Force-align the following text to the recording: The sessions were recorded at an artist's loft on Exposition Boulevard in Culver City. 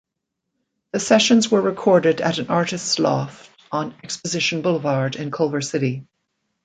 The 0.93 0.99
sessions 0.99 1.51
were 1.51 1.61
recorded 1.61 2.21
at 2.21 2.39
an 2.39 2.47
artist's 2.47 2.97
loft 2.97 3.51
on 3.71 3.93
Exposition 4.03 4.63
Boulevard 4.63 5.15
in 5.15 5.29
Culver 5.29 5.61
City. 5.61 6.07